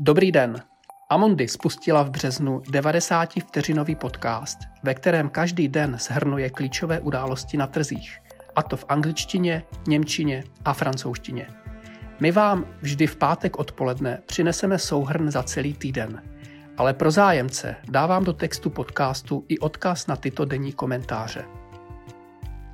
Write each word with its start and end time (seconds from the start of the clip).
Dobrý 0.00 0.32
den. 0.32 0.62
Amundi 1.10 1.48
spustila 1.48 2.02
v 2.02 2.10
březnu 2.10 2.58
90-vteřinový 2.58 3.96
podcast, 3.96 4.58
ve 4.82 4.94
kterém 4.94 5.28
každý 5.28 5.68
den 5.68 5.96
shrnuje 5.98 6.50
klíčové 6.50 7.00
události 7.00 7.56
na 7.56 7.66
trzích, 7.66 8.18
a 8.56 8.62
to 8.62 8.76
v 8.76 8.84
angličtině, 8.88 9.62
němčině 9.88 10.44
a 10.64 10.72
francouzštině. 10.72 11.48
My 12.20 12.32
vám 12.32 12.66
vždy 12.82 13.06
v 13.06 13.16
pátek 13.16 13.58
odpoledne 13.58 14.22
přineseme 14.26 14.78
souhrn 14.78 15.30
za 15.30 15.42
celý 15.42 15.74
týden, 15.74 16.22
ale 16.76 16.94
pro 16.94 17.10
zájemce 17.10 17.76
dávám 17.88 18.24
do 18.24 18.32
textu 18.32 18.70
podcastu 18.70 19.44
i 19.48 19.58
odkaz 19.58 20.06
na 20.06 20.16
tyto 20.16 20.44
denní 20.44 20.72
komentáře. 20.72 21.44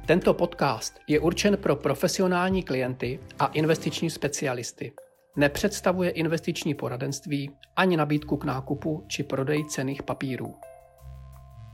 Tento 0.07 0.35
podcast 0.35 0.99
je 1.07 1.21
určen 1.21 1.57
pro 1.57 1.77
profesionální 1.77 2.63
klienty 2.63 3.21
a 3.39 3.47
investiční 3.47 4.11
specialisty– 4.11 4.93
nepředstavuje 5.37 6.11
investiční 6.11 6.75
poradenství 6.75 7.51
ani 7.77 7.97
nabídku 7.97 8.37
k 8.37 8.45
nákupu 8.45 9.05
či 9.07 9.23
prodeji 9.23 9.65
cených 9.65 10.03
papírů. 10.03 10.55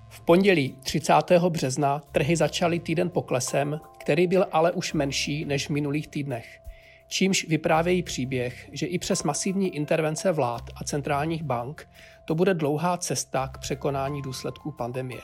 V 0.09 0.21
pondělí 0.21 0.77
30. 0.83 1.15
března 1.49 2.01
trhy 2.13 2.37
začaly 2.37 2.79
týden 2.79 3.11
poklesem, 3.11 3.81
který 3.99 4.27
byl 4.27 4.47
ale 4.53 4.73
už 4.73 4.93
menší 4.93 5.45
než 5.45 5.67
v 5.67 5.73
minulých 5.73 6.09
týdnech, 6.09 6.61
čímž 7.09 7.49
vyprávějí 7.49 8.03
příběh, 8.03 8.69
že 8.73 8.87
i 8.87 8.99
přes 8.99 9.23
masivní 9.23 9.77
intervence 9.77 10.33
vlád 10.33 10.63
a 10.77 10.85
centrálních 10.85 11.43
bank 11.43 11.89
to 12.25 12.35
bude 12.35 12.55
dlouhá 12.55 12.97
cesta 12.97 13.49
k 13.49 13.59
překonání 13.59 14.23
důsledků 14.23 14.73
pandemie. 14.73 15.21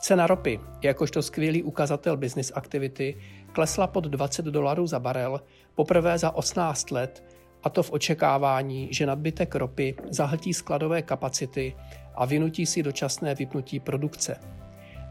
Cena 0.00 0.26
ropy, 0.26 0.60
jakožto 0.82 1.22
skvělý 1.22 1.62
ukazatel 1.62 2.16
business 2.16 2.52
aktivity, 2.54 3.16
klesla 3.52 3.86
pod 3.86 4.04
20 4.04 4.44
dolarů 4.44 4.86
za 4.86 5.00
barel 5.00 5.40
poprvé 5.74 6.18
za 6.18 6.30
18 6.30 6.90
let 6.90 7.24
a 7.62 7.70
to 7.70 7.82
v 7.82 7.92
očekávání, 7.92 8.88
že 8.92 9.06
nadbytek 9.06 9.54
ropy 9.54 9.94
zahltí 10.10 10.54
skladové 10.54 11.02
kapacity 11.02 11.76
a 12.14 12.26
vynutí 12.26 12.66
si 12.66 12.82
dočasné 12.82 13.34
vypnutí 13.34 13.80
produkce. 13.80 14.40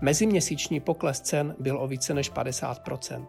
Meziměsíční 0.02 0.80
pokles 0.80 1.22
cen 1.22 1.56
byl 1.60 1.82
o 1.82 1.88
více 1.88 2.14
než 2.14 2.32
50% 2.32 3.26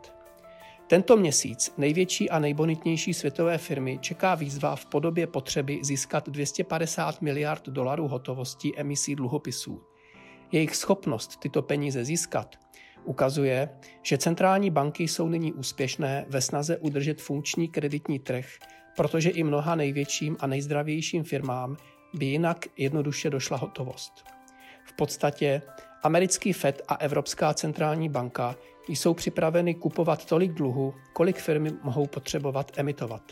Tento 0.86 1.16
měsíc 1.16 1.74
největší 1.78 2.30
a 2.30 2.38
nejbonitnější 2.38 3.14
světové 3.14 3.58
firmy 3.58 3.98
čeká 4.00 4.34
výzva 4.34 4.76
v 4.76 4.86
podobě 4.86 5.26
potřeby 5.26 5.80
získat 5.82 6.28
250 6.28 7.22
miliard 7.22 7.68
dolarů 7.68 8.08
hotovostí 8.08 8.78
emisí 8.78 9.14
dluhopisů. 9.14 9.82
Jejich 10.52 10.76
schopnost 10.76 11.40
tyto 11.40 11.62
peníze 11.62 12.04
získat 12.04 12.56
ukazuje, 13.04 13.68
že 14.02 14.18
centrální 14.18 14.70
banky 14.70 15.08
jsou 15.08 15.28
nyní 15.28 15.52
úspěšné 15.52 16.24
ve 16.28 16.40
snaze 16.40 16.78
udržet 16.78 17.20
funkční 17.20 17.68
kreditní 17.68 18.18
trh 18.18 18.46
protože 18.96 19.30
i 19.30 19.42
mnoha 19.42 19.74
největším 19.74 20.36
a 20.40 20.46
nejzdravějším 20.46 21.24
firmám 21.24 21.76
by 22.14 22.26
jinak 22.26 22.66
jednoduše 22.76 23.30
došla 23.30 23.56
hotovost. 23.56 24.24
V 24.84 24.92
podstatě 24.92 25.62
americký 26.02 26.52
FED 26.52 26.82
a 26.88 26.94
Evropská 26.94 27.54
centrální 27.54 28.08
banka 28.08 28.56
jsou 28.88 29.14
připraveny 29.14 29.74
kupovat 29.74 30.24
tolik 30.24 30.52
dluhu, 30.52 30.94
kolik 31.12 31.38
firmy 31.38 31.70
mohou 31.82 32.06
potřebovat 32.06 32.72
emitovat. 32.76 33.22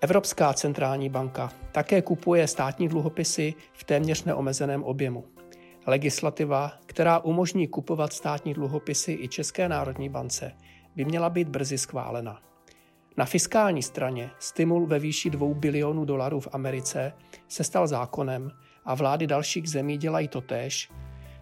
Evropská 0.00 0.52
centrální 0.52 1.08
banka 1.08 1.52
také 1.72 2.02
kupuje 2.02 2.46
státní 2.48 2.88
dluhopisy 2.88 3.54
v 3.72 3.84
téměř 3.84 4.24
neomezeném 4.24 4.84
objemu. 4.84 5.24
Legislativa, 5.86 6.72
která 6.86 7.18
umožní 7.18 7.68
kupovat 7.68 8.12
státní 8.12 8.54
dluhopisy 8.54 9.18
i 9.20 9.28
České 9.28 9.68
národní 9.68 10.08
bance, 10.08 10.52
by 10.96 11.04
měla 11.04 11.30
být 11.30 11.48
brzy 11.48 11.78
schválena. 11.78 12.49
Na 13.20 13.26
fiskální 13.26 13.82
straně 13.82 14.30
stimul 14.38 14.86
ve 14.86 14.98
výši 14.98 15.30
2 15.30 15.54
bilionů 15.54 16.04
dolarů 16.04 16.40
v 16.40 16.48
Americe 16.52 17.12
se 17.48 17.64
stal 17.64 17.86
zákonem 17.86 18.50
a 18.84 18.94
vlády 18.94 19.26
dalších 19.26 19.70
zemí 19.70 19.96
dělají 19.96 20.28
totéž. 20.28 20.90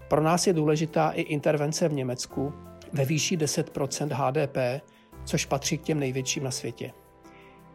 Pro 0.09 0.23
nás 0.23 0.47
je 0.47 0.53
důležitá 0.53 1.11
i 1.11 1.21
intervence 1.21 1.89
v 1.89 1.93
Německu 1.93 2.55
ve 2.93 3.05
výši 3.05 3.37
10% 3.37 4.09
HDP, 4.12 4.84
což 5.25 5.44
patří 5.44 5.78
k 5.78 5.83
těm 5.83 6.00
největším 6.00 6.44
na 6.44 6.50
světě. 6.50 6.93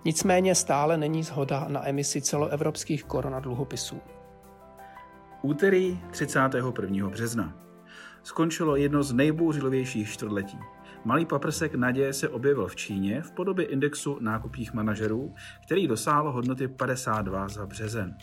Nicméně 0.06 0.56
stále 0.56 0.98
není 0.98 1.24
zhoda 1.24 1.66
na 1.68 1.88
emisi 1.88 2.22
celoevropských 2.22 3.04
koronadluhopisů. 3.04 4.02
Úterý 5.42 6.00
31. 6.12 7.10
března. 7.10 7.54
Skončilo 8.24 8.76
jedno 8.76 9.04
z 9.04 9.14
nejbouřlivějších 9.14 10.12
čtvrtletí. 10.12 10.60
Malý 11.06 11.26
paprsek 11.26 11.76
naděje 11.76 12.14
se 12.14 12.30
objevil 12.30 12.68
v 12.68 12.76
Číně 12.76 13.22
v 13.22 13.32
podobě 13.32 13.66
indexu 13.66 14.18
nákupních 14.22 14.74
manažerů, 14.74 15.36
který 15.66 15.88
dosáhl 15.88 16.32
hodnoty 16.32 16.68
52 16.68 17.50
za 17.50 17.66
březen. 17.66 18.18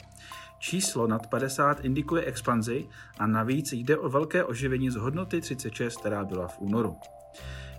Číslo 0.59 1.07
nad 1.07 1.27
50 1.27 1.85
indikuje 1.85 2.25
expanzi 2.25 2.87
a 3.19 3.27
navíc 3.27 3.73
jde 3.73 3.99
o 3.99 4.09
velké 4.09 4.45
oživení 4.45 4.91
z 4.91 4.97
hodnoty 4.97 5.41
36, 5.41 5.97
která 5.97 6.25
byla 6.25 6.49
v 6.49 6.61
únoru. 6.61 6.97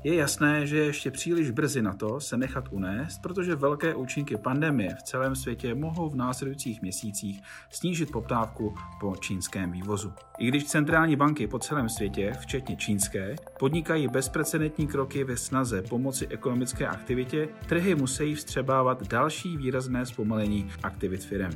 Je 0.03 0.16
jasné, 0.16 0.67
že 0.67 0.78
je 0.78 0.85
ještě 0.85 1.12
příliš 1.12 1.51
brzy 1.51 1.81
na 1.81 1.94
to 1.94 2.19
se 2.19 2.38
nechat 2.38 2.66
unést, 2.72 3.22
protože 3.22 3.56
velké 3.56 3.95
účinky 3.95 4.38
pandemie 4.38 4.95
v 4.95 5.03
celém 5.03 5.35
světě 5.35 5.75
mohou 5.75 6.09
v 6.09 6.16
následujících 6.16 6.81
měsících 6.81 7.41
snížit 7.69 8.12
poptávku 8.12 8.75
po 9.00 9.16
čínském 9.16 9.72
vývozu. 9.72 10.13
I 10.39 10.47
když 10.47 10.66
centrální 10.66 11.16
banky 11.16 11.47
po 11.47 11.59
celém 11.59 11.89
světě, 11.89 12.34
včetně 12.39 12.75
čínské, 12.75 13.35
podnikají 13.59 14.07
bezprecedentní 14.07 14.88
kroky 14.88 15.23
ve 15.23 15.38
snaze 15.38 15.81
pomoci 15.81 16.28
ekonomické 16.28 16.88
aktivitě, 16.88 17.47
trhy 17.68 17.95
musí 17.95 18.35
vstřebávat 18.35 19.07
další 19.07 19.57
výrazné 19.57 20.06
zpomalení 20.06 20.69
aktivit 20.83 21.25
firm. 21.25 21.51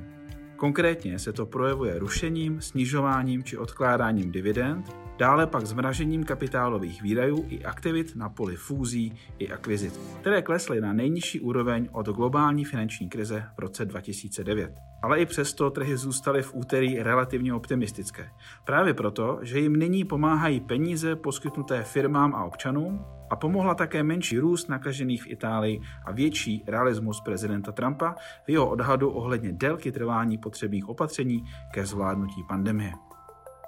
Konkrétně 0.56 1.20
se 1.20 1.34
to 1.34 1.46
projevuje 1.46 2.00
rušením, 2.00 2.62
snižováním 2.62 3.44
či 3.44 3.58
odkládáním 3.58 4.32
dividend, 4.32 4.96
dále 5.18 5.48
pak 5.48 5.66
zmražením 5.66 6.24
kapitálových 6.24 7.02
výdajů 7.02 7.46
i 7.50 7.66
aktivit 7.66 8.16
na 8.16 8.30
poli 8.30 8.56
fúzí 8.56 9.14
i 9.40 9.52
akvizit, 9.52 10.00
které 10.22 10.42
klesly 10.42 10.82
na 10.82 10.94
nejnižší 10.94 11.40
úroveň 11.40 11.90
od 11.92 12.06
globální 12.06 12.66
finanční 12.66 13.10
krize 13.10 13.44
v 13.56 13.60
roce 13.60 13.86
2009. 13.86 14.72
Ale 15.04 15.20
i 15.20 15.26
přesto 15.26 15.70
trhy 15.70 15.98
zůstaly 15.98 16.42
v 16.42 16.56
úterý 16.56 17.04
relativně 17.04 17.54
optimistické. 17.54 18.30
Právě 18.66 18.94
proto, 18.94 19.40
že 19.42 19.60
jim 19.60 19.76
nyní 19.76 20.06
pomáhají 20.06 20.60
peníze 20.60 21.16
poskytnuté 21.16 21.84
firmám 21.84 22.36
a 22.36 22.46
občanům 22.46 23.06
a 23.30 23.36
pomohla 23.36 23.76
také 23.76 24.04
menší 24.04 24.40
růst 24.40 24.70
nakažených 24.70 25.24
v 25.24 25.28
Itálii 25.28 25.82
a 26.06 26.12
větší 26.12 26.64
realismus 26.68 27.22
prezidenta 27.22 27.72
Trumpa 27.72 28.16
v 28.46 28.50
jeho 28.50 28.70
odhadu 28.70 29.10
ohledně 29.10 29.54
délky 29.54 29.92
trvání 29.92 30.38
potřebných 30.38 30.90
opatření 30.90 31.44
ke 31.74 31.86
zvládnutí 31.86 32.44
pandemie. 32.50 33.15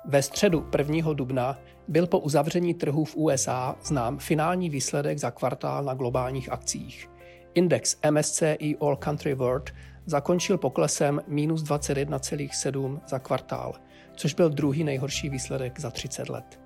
Ve 0.09 0.21
středu 0.21 0.65
1. 0.77 1.13
dubna 1.13 1.59
byl 1.87 2.07
po 2.07 2.19
uzavření 2.19 2.73
trhů 2.73 3.05
v 3.05 3.15
USA 3.15 3.75
znám 3.83 4.17
finální 4.17 4.69
výsledek 4.69 5.17
za 5.17 5.31
kvartál 5.31 5.83
na 5.83 5.93
globálních 5.93 6.51
akcích. 6.51 7.09
Index 7.53 7.97
MSCI 8.11 8.77
All 8.81 8.95
Country 8.95 9.33
World 9.33 9.69
zakončil 10.05 10.57
poklesem 10.57 11.21
minus 11.27 11.63
21,7 11.63 12.99
za 13.07 13.19
kvartál, 13.19 13.73
což 14.15 14.33
byl 14.33 14.49
druhý 14.49 14.83
nejhorší 14.83 15.29
výsledek 15.29 15.79
za 15.79 15.91
30 15.91 16.29
let. 16.29 16.59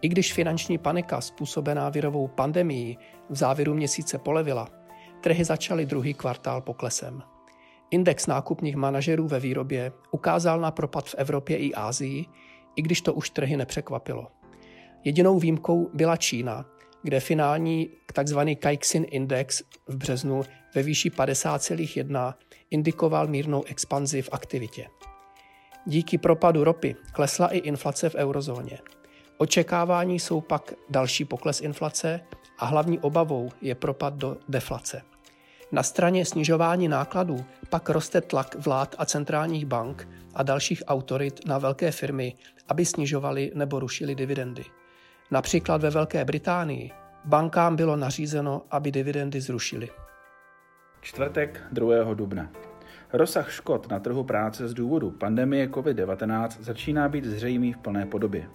I 0.00 0.08
když 0.08 0.32
finanční 0.32 0.78
panika 0.78 1.20
způsobená 1.20 1.88
virovou 1.88 2.28
pandemií 2.28 2.98
v 3.30 3.36
závěru 3.36 3.74
měsíce 3.74 4.18
polevila, 4.18 4.68
trhy 5.20 5.44
začaly 5.44 5.86
druhý 5.86 6.14
kvartál 6.14 6.60
poklesem. 6.60 7.22
Index 7.90 8.26
nákupních 8.26 8.76
manažerů 8.76 9.28
ve 9.28 9.40
výrobě 9.40 9.92
ukázal 10.10 10.60
na 10.60 10.70
propad 10.70 11.08
v 11.08 11.14
Evropě 11.18 11.56
i 11.56 11.74
Ázii, 11.74 12.26
i 12.76 12.82
když 12.82 13.00
to 13.00 13.14
už 13.14 13.30
trhy 13.30 13.56
nepřekvapilo. 13.56 14.26
Jedinou 15.04 15.38
výjimkou 15.38 15.90
byla 15.94 16.16
Čína, 16.16 16.64
kde 17.02 17.20
finální 17.20 17.90
tzv. 18.24 18.38
Caixin 18.62 19.06
Index 19.10 19.62
v 19.88 19.96
březnu 19.96 20.42
ve 20.74 20.82
výši 20.82 21.10
50,1 21.10 22.34
indikoval 22.70 23.26
mírnou 23.26 23.64
expanzi 23.64 24.22
v 24.22 24.28
aktivitě. 24.32 24.86
Díky 25.86 26.18
propadu 26.18 26.64
ropy 26.64 26.96
klesla 27.12 27.48
i 27.48 27.58
inflace 27.58 28.08
v 28.08 28.14
eurozóně. 28.14 28.78
Očekávání 29.38 30.20
jsou 30.20 30.40
pak 30.40 30.72
další 30.90 31.24
pokles 31.24 31.60
inflace 31.60 32.20
a 32.58 32.66
hlavní 32.66 32.98
obavou 32.98 33.50
je 33.60 33.74
propad 33.74 34.14
do 34.14 34.36
deflace. 34.48 35.02
Na 35.74 35.82
straně 35.82 36.24
snižování 36.24 36.88
nákladů 36.88 37.44
pak 37.70 37.88
roste 37.88 38.20
tlak 38.20 38.54
vlád 38.58 38.94
a 38.98 39.04
centrálních 39.04 39.66
bank 39.66 40.08
a 40.34 40.42
dalších 40.42 40.82
autorit 40.86 41.46
na 41.46 41.58
velké 41.58 41.90
firmy, 41.90 42.34
aby 42.68 42.86
snižovali 42.86 43.52
nebo 43.54 43.80
rušili 43.80 44.14
dividendy. 44.14 44.64
Například 45.30 45.82
ve 45.82 45.90
Velké 45.90 46.24
Británii 46.24 46.90
bankám 47.24 47.76
bylo 47.76 47.96
nařízeno, 47.96 48.62
aby 48.70 48.92
dividendy 48.92 49.40
zrušili. 49.40 49.88
Čtvrtek 51.00 51.62
2. 51.72 52.14
dubna. 52.14 52.50
Rozsah 53.12 53.50
škod 53.50 53.90
na 53.90 54.00
trhu 54.00 54.24
práce 54.24 54.68
z 54.68 54.74
důvodu 54.74 55.10
pandemie 55.10 55.66
COVID-19 55.66 56.48
začíná 56.60 57.08
být 57.08 57.24
zřejmý 57.24 57.72
v 57.72 57.78
plné 57.78 58.06
podobě. 58.06 58.48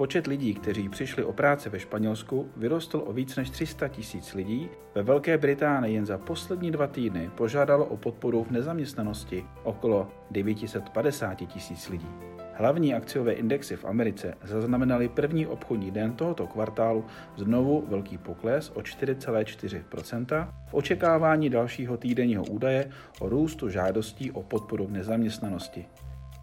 Počet 0.00 0.26
lidí, 0.26 0.54
kteří 0.54 0.88
přišli 0.88 1.24
o 1.24 1.32
práci 1.32 1.68
ve 1.68 1.80
Španělsku, 1.80 2.50
vyrostl 2.56 3.02
o 3.06 3.12
víc 3.12 3.36
než 3.36 3.50
300 3.50 3.88
tisíc 3.88 4.34
lidí. 4.34 4.68
Ve 4.94 5.02
Velké 5.02 5.38
Británii 5.38 5.94
jen 5.94 6.06
za 6.06 6.18
poslední 6.18 6.70
dva 6.70 6.86
týdny 6.86 7.30
požádalo 7.34 7.84
o 7.84 7.96
podporu 7.96 8.44
v 8.44 8.50
nezaměstnanosti 8.50 9.44
okolo 9.62 10.08
950 10.30 11.34
tisíc 11.34 11.88
lidí. 11.88 12.08
Hlavní 12.54 12.94
akciové 12.94 13.32
indexy 13.32 13.76
v 13.76 13.84
Americe 13.84 14.34
zaznamenaly 14.44 15.08
první 15.08 15.46
obchodní 15.46 15.90
den 15.90 16.12
tohoto 16.12 16.46
kvartálu 16.46 17.04
znovu 17.36 17.84
velký 17.88 18.18
pokles 18.18 18.70
o 18.74 18.80
4,4% 18.80 20.48
v 20.68 20.74
očekávání 20.74 21.50
dalšího 21.50 21.96
týdenního 21.96 22.44
údaje 22.44 22.90
o 23.18 23.28
růstu 23.28 23.68
žádostí 23.68 24.30
o 24.30 24.42
podporu 24.42 24.86
v 24.86 24.92
nezaměstnanosti. 24.92 25.86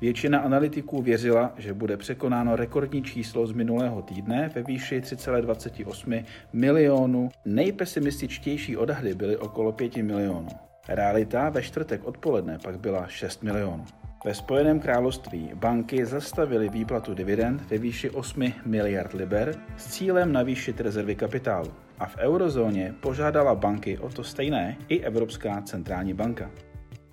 Většina 0.01 0.39
analytiků 0.39 1.01
věřila, 1.01 1.53
že 1.57 1.73
bude 1.73 1.97
překonáno 1.97 2.55
rekordní 2.55 3.03
číslo 3.03 3.47
z 3.47 3.51
minulého 3.51 4.01
týdne 4.01 4.51
ve 4.55 4.63
výši 4.63 4.99
3,28 4.99 6.25
milionů. 6.53 7.29
Nejpesimističtější 7.45 8.77
odhady 8.77 9.15
byly 9.15 9.37
okolo 9.37 9.71
5 9.71 9.95
milionů. 9.95 10.47
Realita 10.87 11.49
ve 11.49 11.61
čtvrtek 11.61 12.05
odpoledne 12.05 12.57
pak 12.63 12.79
byla 12.79 13.07
6 13.07 13.43
milionů. 13.43 13.85
Ve 14.25 14.33
Spojeném 14.33 14.79
království 14.79 15.51
banky 15.53 16.05
zastavily 16.05 16.69
výplatu 16.69 17.13
dividend 17.13 17.69
ve 17.69 17.77
výši 17.77 18.09
8 18.09 18.53
miliard 18.65 19.13
liber 19.13 19.55
s 19.77 19.87
cílem 19.87 20.31
navýšit 20.31 20.81
rezervy 20.81 21.15
kapitálu. 21.15 21.73
A 21.99 22.05
v 22.05 22.17
eurozóně 22.17 22.95
požádala 23.01 23.55
banky 23.55 23.97
o 23.97 24.09
to 24.09 24.23
stejné 24.23 24.77
i 24.87 24.99
Evropská 24.99 25.61
centrální 25.61 26.13
banka. 26.13 26.51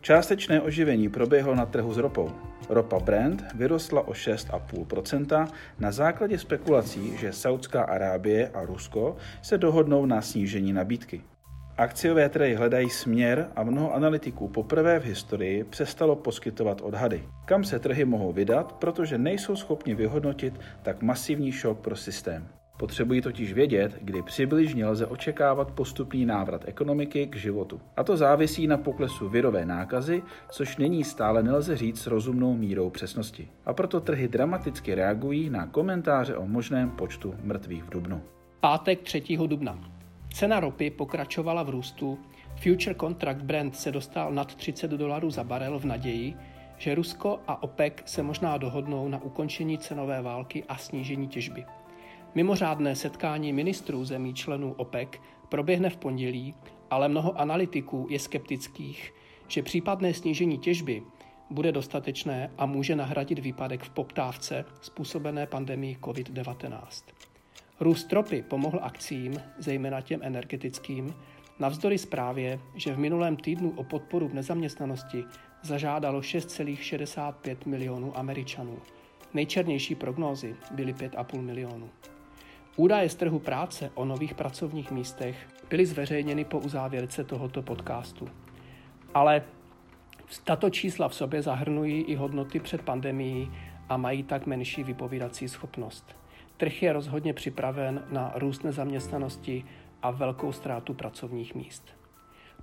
Částečné 0.04 0.60
oživení 0.60 1.08
proběhlo 1.08 1.54
na 1.54 1.66
trhu 1.66 1.94
s 1.94 1.96
ropou. 1.96 2.30
Ropa 2.68 2.98
Brent 2.98 3.44
vyrostla 3.54 4.08
o 4.08 4.12
6,5% 4.12 5.48
na 5.78 5.92
základě 5.92 6.38
spekulací, 6.38 7.16
že 7.16 7.32
Saudská 7.32 7.82
Arábie 7.82 8.48
a 8.48 8.64
Rusko 8.64 9.16
se 9.42 9.58
dohodnou 9.58 10.06
na 10.06 10.22
snížení 10.22 10.72
nabídky. 10.72 11.22
Akciové 11.76 12.28
trhy 12.28 12.54
hledají 12.54 12.90
směr 12.90 13.48
a 13.56 13.62
mnoho 13.62 13.94
analytiků 13.94 14.48
poprvé 14.48 15.00
v 15.00 15.04
historii 15.04 15.64
přestalo 15.64 16.16
poskytovat 16.16 16.80
odhady. 16.80 17.24
Kam 17.44 17.64
se 17.64 17.78
trhy 17.78 18.04
mohou 18.04 18.32
vydat, 18.32 18.72
protože 18.72 19.18
nejsou 19.18 19.56
schopni 19.56 19.94
vyhodnotit 19.94 20.60
tak 20.82 21.02
masivní 21.02 21.52
šok 21.52 21.78
pro 21.78 21.96
systém. 21.96 22.48
Potřebují 22.76 23.20
totiž 23.20 23.52
vědět, 23.52 23.98
kdy 24.00 24.22
přibližně 24.22 24.86
lze 24.86 25.06
očekávat 25.06 25.70
postupný 25.70 26.26
návrat 26.26 26.64
ekonomiky 26.66 27.26
k 27.26 27.36
životu. 27.36 27.80
A 27.96 28.04
to 28.04 28.16
závisí 28.16 28.66
na 28.66 28.76
poklesu 28.76 29.28
virové 29.28 29.64
nákazy, 29.64 30.22
což 30.50 30.76
není 30.76 31.04
stále 31.04 31.42
nelze 31.42 31.76
říct 31.76 32.00
s 32.00 32.06
rozumnou 32.06 32.56
mírou 32.56 32.90
přesnosti. 32.90 33.48
A 33.66 33.72
proto 33.72 34.00
trhy 34.00 34.28
dramaticky 34.28 34.94
reagují 34.94 35.50
na 35.50 35.66
komentáře 35.66 36.36
o 36.36 36.46
možném 36.46 36.90
počtu 36.90 37.34
mrtvých 37.42 37.84
v 37.84 37.90
Dubnu. 37.90 38.22
Pátek 38.60 39.02
3. 39.02 39.22
dubna. 39.46 39.78
Cena 40.34 40.60
ropy 40.60 40.90
pokračovala 40.90 41.62
v 41.62 41.70
růstu, 41.70 42.18
future 42.56 42.94
contract 42.94 43.42
Brent 43.42 43.76
se 43.76 43.92
dostal 43.92 44.32
nad 44.32 44.54
30 44.54 44.90
dolarů 44.90 45.30
za 45.30 45.44
barel 45.44 45.78
v 45.78 45.84
naději, 45.84 46.34
že 46.78 46.94
Rusko 46.94 47.40
a 47.46 47.62
OPEC 47.62 47.94
se 48.04 48.22
možná 48.22 48.56
dohodnou 48.56 49.08
na 49.08 49.22
ukončení 49.22 49.78
cenové 49.78 50.22
války 50.22 50.64
a 50.68 50.76
snížení 50.76 51.28
těžby. 51.28 51.64
Mimořádné 52.34 52.96
setkání 52.96 53.52
ministrů 53.52 54.04
zemí 54.04 54.34
členů 54.34 54.72
OPEC 54.72 55.08
proběhne 55.48 55.90
v 55.90 55.96
pondělí, 55.96 56.54
ale 56.90 57.08
mnoho 57.08 57.40
analytiků 57.40 58.06
je 58.10 58.18
skeptických, 58.18 59.14
že 59.48 59.62
případné 59.62 60.14
snížení 60.14 60.58
těžby 60.58 61.02
bude 61.50 61.72
dostatečné 61.72 62.50
a 62.58 62.66
může 62.66 62.96
nahradit 62.96 63.38
výpadek 63.38 63.82
v 63.82 63.90
poptávce 63.90 64.64
způsobené 64.80 65.46
pandemí 65.46 65.96
COVID-19. 66.00 66.78
Růst 67.80 68.04
tropy 68.04 68.42
pomohl 68.42 68.80
akcím, 68.82 69.42
zejména 69.58 70.00
těm 70.00 70.20
energetickým, 70.22 71.14
navzdory 71.58 71.98
zprávě, 71.98 72.60
že 72.74 72.94
v 72.94 72.98
minulém 72.98 73.36
týdnu 73.36 73.72
o 73.76 73.84
podporu 73.84 74.28
v 74.28 74.34
nezaměstnanosti 74.34 75.24
zažádalo 75.62 76.20
6,65 76.20 77.56
milionů 77.66 78.18
Američanů. 78.18 78.78
Nejčernější 79.34 79.94
prognózy 79.94 80.56
byly 80.70 80.94
5,5 80.94 81.40
milionů. 81.40 81.90
Údaje 82.76 83.08
z 83.08 83.14
trhu 83.14 83.38
práce 83.38 83.90
o 83.94 84.04
nových 84.04 84.34
pracovních 84.34 84.90
místech 84.90 85.36
byly 85.70 85.86
zveřejněny 85.86 86.44
po 86.44 86.58
uzávěrce 86.58 87.24
tohoto 87.24 87.62
podcastu. 87.62 88.28
Ale 89.14 89.42
tato 90.44 90.70
čísla 90.70 91.08
v 91.08 91.14
sobě 91.14 91.42
zahrnují 91.42 92.02
i 92.02 92.14
hodnoty 92.14 92.60
před 92.60 92.82
pandemií 92.82 93.50
a 93.88 93.96
mají 93.96 94.22
tak 94.22 94.46
menší 94.46 94.84
vypovídací 94.84 95.48
schopnost. 95.48 96.16
Trh 96.56 96.82
je 96.82 96.92
rozhodně 96.92 97.32
připraven 97.32 98.04
na 98.10 98.32
růst 98.34 98.64
nezaměstnanosti 98.64 99.64
a 100.02 100.10
velkou 100.10 100.52
ztrátu 100.52 100.94
pracovních 100.94 101.54
míst. 101.54 101.94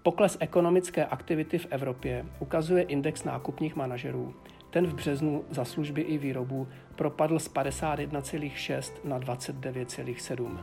Pokles 0.03 0.37
ekonomické 0.39 1.05
aktivity 1.05 1.57
v 1.57 1.67
Evropě 1.69 2.25
ukazuje 2.39 2.83
index 2.83 3.23
nákupních 3.23 3.75
manažerů. 3.75 4.33
Ten 4.71 4.87
v 4.87 4.93
březnu 4.93 5.43
za 5.49 5.65
služby 5.65 6.01
i 6.01 6.17
výrobu 6.17 6.67
propadl 6.95 7.39
z 7.39 7.49
51,6 7.53 8.93
na 9.03 9.19
29,7. 9.19 10.57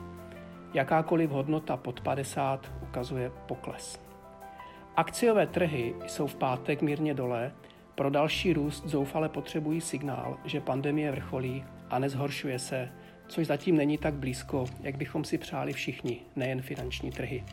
Jakákoliv 0.74 1.30
hodnota 1.30 1.76
pod 1.76 2.00
50 2.00 2.72
ukazuje 2.82 3.32
pokles. 3.46 4.00
Akciové 4.96 5.46
trhy 5.46 5.94
jsou 6.06 6.26
v 6.26 6.34
pátek 6.34 6.82
mírně 6.82 7.14
dole, 7.14 7.52
pro 7.94 8.10
další 8.10 8.52
růst 8.52 8.86
zoufale 8.86 9.28
potřebují 9.28 9.80
signál, 9.80 10.36
že 10.44 10.60
pandemie 10.60 11.10
vrcholí 11.10 11.64
a 11.90 11.98
nezhoršuje 11.98 12.58
se, 12.58 12.92
což 13.28 13.46
zatím 13.46 13.76
není 13.76 13.98
tak 13.98 14.14
blízko, 14.14 14.64
jak 14.80 14.96
bychom 14.96 15.24
si 15.24 15.38
přáli 15.38 15.72
všichni, 15.72 16.20
nejen 16.36 16.62
finanční 16.62 17.10
trhy. 17.10 17.44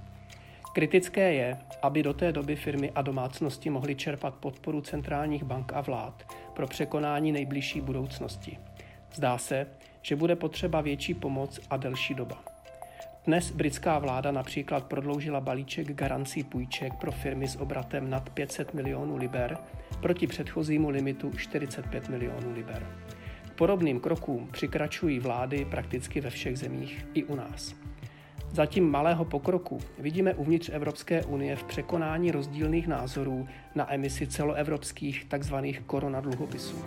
Kritické 0.76 1.34
je, 1.34 1.58
aby 1.82 2.04
do 2.04 2.14
té 2.14 2.32
doby 2.32 2.56
firmy 2.56 2.92
a 2.96 3.02
domácnosti 3.02 3.70
mohly 3.70 3.96
čerpat 3.96 4.36
podporu 4.36 4.82
centrálních 4.82 5.44
bank 5.44 5.74
a 5.74 5.82
vlád 5.82 6.36
pro 6.54 6.68
překonání 6.68 7.32
nejbližší 7.32 7.82
budoucnosti. 7.82 8.58
Zdá 9.14 9.38
se, 9.38 9.68
že 10.02 10.16
bude 10.16 10.36
potřeba 10.36 10.82
větší 10.82 11.14
pomoc 11.14 11.60
a 11.70 11.78
delší 11.78 12.14
doba. 12.14 12.44
Dnes 13.26 13.52
britská 13.52 14.00
vláda 14.00 14.32
například 14.32 14.86
prodloužila 14.86 15.42
balíček 15.42 15.94
garancí 15.94 16.44
půjček 16.44 16.94
pro 16.94 17.12
firmy 17.12 17.48
s 17.48 17.56
obratem 17.56 18.10
nad 18.10 18.30
500 18.30 18.74
milionů 18.74 19.18
liber 19.18 19.58
proti 20.02 20.28
předchozímu 20.28 20.90
limitu 20.90 21.32
45 21.38 22.10
milionů 22.10 22.54
liber. 22.54 22.88
Podobným 23.56 24.00
krokům 24.00 24.50
přikračují 24.52 25.20
vlády 25.20 25.66
prakticky 25.66 26.22
ve 26.22 26.30
všech 26.30 26.58
zemích 26.58 27.08
i 27.14 27.24
u 27.24 27.36
nás. 27.36 27.76
Zatím 28.56 28.92
malého 28.92 29.26
pokroku 29.26 29.80
vidíme 30.00 30.34
uvnitř 30.34 30.70
Evropské 30.74 31.24
unie 31.24 31.56
v 31.56 31.64
překonání 31.64 32.32
rozdílných 32.32 32.88
názorů 32.88 33.48
na 33.76 33.94
emisi 33.94 34.28
celoevropských 34.28 35.26
tzv. 35.26 35.56
koronadluhopisů. 35.86 36.86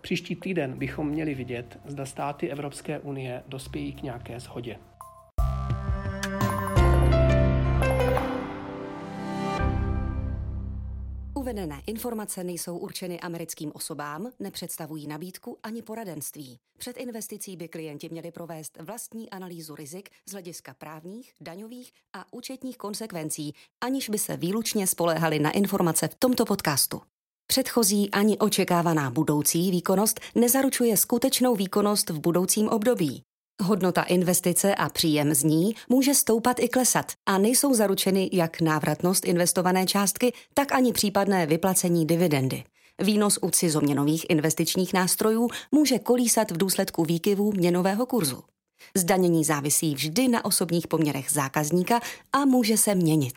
Příští 0.00 0.36
týden 0.36 0.78
bychom 0.78 1.08
měli 1.08 1.34
vidět, 1.34 1.78
zda 1.84 2.06
státy 2.06 2.50
Evropské 2.50 2.98
unie 2.98 3.42
dospějí 3.48 3.92
k 3.92 4.02
nějaké 4.02 4.40
shodě. 4.40 4.76
Uvedené 11.46 11.82
informace 11.86 12.44
nejsou 12.44 12.78
určeny 12.78 13.20
americkým 13.20 13.72
osobám, 13.74 14.30
nepředstavují 14.38 15.06
nabídku 15.06 15.58
ani 15.62 15.82
poradenství. 15.82 16.58
Před 16.78 16.96
investicí 16.96 17.56
by 17.56 17.68
klienti 17.68 18.08
měli 18.08 18.30
provést 18.30 18.78
vlastní 18.80 19.30
analýzu 19.30 19.74
rizik 19.74 20.10
z 20.28 20.32
hlediska 20.32 20.74
právních, 20.74 21.32
daňových 21.40 21.92
a 22.12 22.24
účetních 22.32 22.76
konsekvencí, 22.78 23.54
aniž 23.80 24.08
by 24.08 24.18
se 24.18 24.36
výlučně 24.36 24.86
spoléhali 24.86 25.38
na 25.38 25.50
informace 25.50 26.08
v 26.08 26.14
tomto 26.18 26.44
podcastu. 26.44 27.00
Předchozí 27.46 28.10
ani 28.10 28.38
očekávaná 28.38 29.10
budoucí 29.10 29.70
výkonnost 29.70 30.20
nezaručuje 30.34 30.96
skutečnou 30.96 31.54
výkonnost 31.54 32.10
v 32.10 32.20
budoucím 32.20 32.68
období. 32.68 33.22
Hodnota 33.62 34.02
investice 34.02 34.74
a 34.74 34.88
příjem 34.88 35.34
z 35.34 35.44
ní 35.44 35.74
může 35.88 36.14
stoupat 36.14 36.60
i 36.60 36.68
klesat 36.68 37.12
a 37.26 37.38
nejsou 37.38 37.74
zaručeny 37.74 38.30
jak 38.32 38.60
návratnost 38.60 39.24
investované 39.24 39.86
částky, 39.86 40.32
tak 40.54 40.72
ani 40.72 40.92
případné 40.92 41.46
vyplacení 41.46 42.06
dividendy. 42.06 42.64
Výnos 43.02 43.38
u 43.42 43.50
cizoměnových 43.50 44.26
investičních 44.30 44.92
nástrojů 44.92 45.48
může 45.72 45.98
kolísat 45.98 46.50
v 46.50 46.56
důsledku 46.56 47.04
výkyvů 47.04 47.52
měnového 47.52 48.06
kurzu. 48.06 48.42
Zdanění 48.96 49.44
závisí 49.44 49.94
vždy 49.94 50.28
na 50.28 50.44
osobních 50.44 50.88
poměrech 50.88 51.30
zákazníka 51.30 52.00
a 52.32 52.44
může 52.44 52.76
se 52.76 52.94
měnit. 52.94 53.34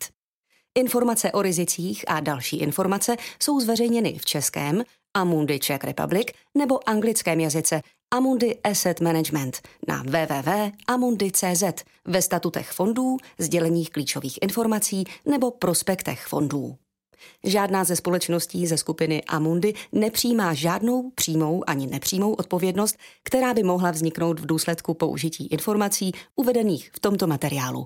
Informace 0.76 1.32
o 1.32 1.42
rizicích 1.42 2.06
a 2.08 2.20
další 2.20 2.58
informace 2.58 3.16
jsou 3.44 3.60
zveřejněny 3.60 4.18
v 4.20 4.26
českém, 4.26 4.84
Amundi 5.14 5.60
Czech 5.60 5.84
Republic 5.84 6.28
nebo 6.58 6.90
anglickém 6.90 7.40
jazyce 7.40 7.82
Amundi 8.12 8.60
Asset 8.64 9.02
Management 9.02 9.62
na 9.88 10.04
www.amundi.cz 10.04 11.64
ve 12.06 12.22
statutech 12.22 12.72
fondů, 12.72 13.18
sděleních 13.38 13.90
klíčových 13.90 14.40
informací 14.42 15.04
nebo 15.26 15.52
prospektech 15.52 16.26
fondů. 16.28 16.76
Žádná 17.44 17.84
ze 17.84 17.96
společností 17.96 18.68
ze 18.68 18.78
skupiny 18.78 19.24
Amundi 19.24 19.74
nepřijímá 19.92 20.54
žádnou 20.54 21.12
přímou 21.16 21.64
ani 21.68 21.88
nepřímou 21.88 22.34
odpovědnost, 22.34 22.98
která 23.24 23.54
by 23.54 23.64
mohla 23.64 23.92
vzniknout 23.92 24.40
v 24.40 24.46
důsledku 24.46 24.94
použití 24.94 25.48
informací 25.48 26.12
uvedených 26.36 26.92
v 26.94 27.00
tomto 27.00 27.28
materiálu. 27.28 27.86